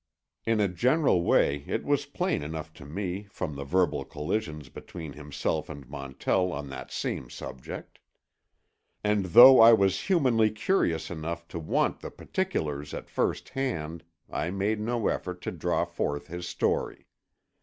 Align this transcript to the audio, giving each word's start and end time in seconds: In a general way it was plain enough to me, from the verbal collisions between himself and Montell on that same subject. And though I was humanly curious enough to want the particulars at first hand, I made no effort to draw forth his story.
In 0.47 0.59
a 0.59 0.67
general 0.67 1.21
way 1.21 1.63
it 1.67 1.83
was 1.85 2.07
plain 2.07 2.41
enough 2.41 2.73
to 2.73 2.87
me, 2.87 3.25
from 3.29 3.53
the 3.53 3.63
verbal 3.63 4.03
collisions 4.03 4.67
between 4.67 5.13
himself 5.13 5.69
and 5.69 5.87
Montell 5.87 6.51
on 6.51 6.69
that 6.69 6.89
same 6.89 7.29
subject. 7.29 7.99
And 9.03 9.25
though 9.25 9.59
I 9.61 9.73
was 9.73 10.05
humanly 10.07 10.49
curious 10.49 11.11
enough 11.11 11.47
to 11.49 11.59
want 11.59 11.99
the 11.99 12.09
particulars 12.09 12.95
at 12.95 13.11
first 13.11 13.49
hand, 13.49 14.03
I 14.27 14.49
made 14.49 14.79
no 14.81 15.07
effort 15.07 15.39
to 15.43 15.51
draw 15.51 15.85
forth 15.85 16.25
his 16.25 16.47
story. 16.47 17.05